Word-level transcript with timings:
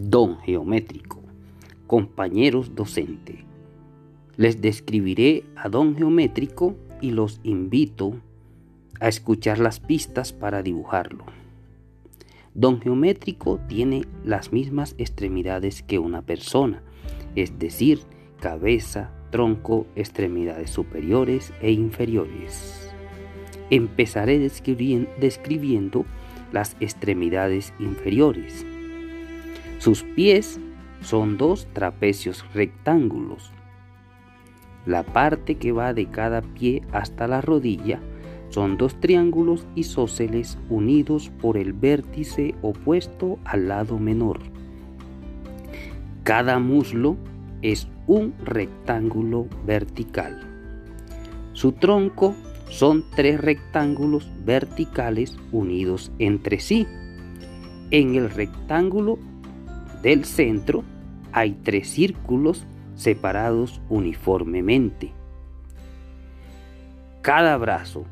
Don 0.00 0.38
Geométrico, 0.38 1.18
compañeros 1.88 2.76
docente. 2.76 3.44
Les 4.36 4.60
describiré 4.60 5.42
a 5.56 5.68
Don 5.68 5.96
Geométrico 5.96 6.76
y 7.00 7.10
los 7.10 7.40
invito 7.42 8.14
a 9.00 9.08
escuchar 9.08 9.58
las 9.58 9.80
pistas 9.80 10.32
para 10.32 10.62
dibujarlo. 10.62 11.24
Don 12.54 12.80
Geométrico 12.80 13.58
tiene 13.66 14.04
las 14.24 14.52
mismas 14.52 14.94
extremidades 14.98 15.82
que 15.82 15.98
una 15.98 16.22
persona, 16.22 16.80
es 17.34 17.58
decir, 17.58 17.98
cabeza, 18.38 19.10
tronco, 19.32 19.84
extremidades 19.96 20.70
superiores 20.70 21.52
e 21.60 21.72
inferiores. 21.72 22.88
Empezaré 23.68 24.38
describiendo 24.38 26.06
las 26.52 26.76
extremidades 26.78 27.74
inferiores. 27.80 28.64
Sus 29.78 30.02
pies 30.02 30.60
son 31.00 31.38
dos 31.38 31.68
trapecios 31.72 32.44
rectángulos. 32.52 33.52
La 34.86 35.04
parte 35.04 35.56
que 35.56 35.70
va 35.70 35.94
de 35.94 36.06
cada 36.06 36.42
pie 36.42 36.82
hasta 36.92 37.28
la 37.28 37.40
rodilla 37.40 38.00
son 38.50 38.76
dos 38.76 38.98
triángulos 38.98 39.66
isósceles 39.76 40.58
unidos 40.68 41.30
por 41.40 41.56
el 41.56 41.72
vértice 41.72 42.54
opuesto 42.62 43.38
al 43.44 43.68
lado 43.68 43.98
menor. 43.98 44.40
Cada 46.24 46.58
muslo 46.58 47.16
es 47.62 47.88
un 48.06 48.34
rectángulo 48.44 49.46
vertical. 49.64 50.40
Su 51.52 51.72
tronco 51.72 52.34
son 52.68 53.04
tres 53.14 53.40
rectángulos 53.40 54.28
verticales 54.44 55.36
unidos 55.52 56.10
entre 56.18 56.58
sí. 56.58 56.86
En 57.90 58.14
el 58.14 58.30
rectángulo 58.30 59.18
del 60.02 60.24
centro 60.24 60.84
hay 61.32 61.52
tres 61.62 61.88
círculos 61.90 62.66
separados 62.94 63.80
uniformemente. 63.88 65.12
Cada 67.22 67.56
brazo 67.56 68.04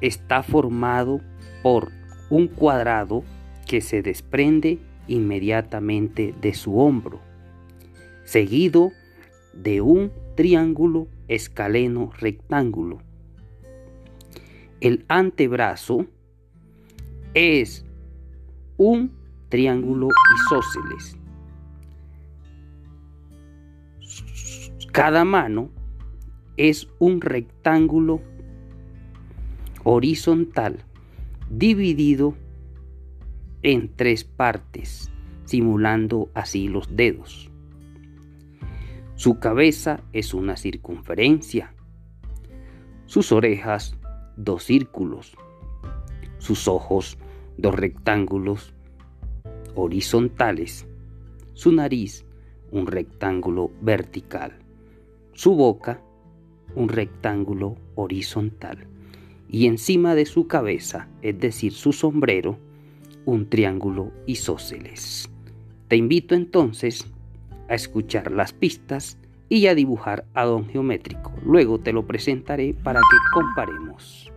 está 0.00 0.42
formado 0.42 1.20
por 1.62 1.90
un 2.30 2.48
cuadrado 2.48 3.24
que 3.66 3.80
se 3.80 4.02
desprende 4.02 4.78
inmediatamente 5.06 6.34
de 6.40 6.54
su 6.54 6.78
hombro, 6.78 7.20
seguido 8.24 8.92
de 9.52 9.80
un 9.80 10.12
triángulo 10.34 11.08
escaleno 11.28 12.10
rectángulo. 12.18 12.98
El 14.80 15.04
antebrazo 15.08 16.06
es 17.34 17.84
un 18.76 19.12
triángulo 19.48 20.08
isósceles 20.36 21.16
Cada 24.94 25.24
mano 25.24 25.70
es 26.56 26.88
un 27.00 27.20
rectángulo 27.20 28.20
horizontal 29.82 30.84
dividido 31.50 32.36
en 33.64 33.92
tres 33.96 34.22
partes, 34.22 35.10
simulando 35.46 36.30
así 36.32 36.68
los 36.68 36.94
dedos. 36.94 37.50
Su 39.16 39.40
cabeza 39.40 40.00
es 40.12 40.32
una 40.32 40.56
circunferencia, 40.56 41.74
sus 43.06 43.32
orejas 43.32 43.96
dos 44.36 44.62
círculos, 44.62 45.36
sus 46.38 46.68
ojos 46.68 47.18
dos 47.58 47.74
rectángulos 47.74 48.74
horizontales, 49.74 50.86
su 51.52 51.72
nariz 51.72 52.24
un 52.70 52.86
rectángulo 52.86 53.72
vertical 53.80 54.63
su 55.34 55.54
boca 55.54 56.00
un 56.74 56.88
rectángulo 56.88 57.76
horizontal 57.94 58.86
y 59.48 59.66
encima 59.66 60.14
de 60.14 60.26
su 60.26 60.46
cabeza, 60.48 61.08
es 61.22 61.38
decir, 61.38 61.72
su 61.72 61.92
sombrero, 61.92 62.58
un 63.24 63.48
triángulo 63.48 64.10
isósceles. 64.26 65.30
Te 65.88 65.96
invito 65.96 66.34
entonces 66.34 67.06
a 67.68 67.74
escuchar 67.74 68.32
las 68.32 68.52
pistas 68.52 69.18
y 69.48 69.66
a 69.66 69.74
dibujar 69.74 70.24
a 70.34 70.44
don 70.44 70.66
geométrico. 70.68 71.32
Luego 71.44 71.78
te 71.78 71.92
lo 71.92 72.06
presentaré 72.06 72.74
para 72.74 73.00
que 73.00 73.16
comparemos. 73.32 74.32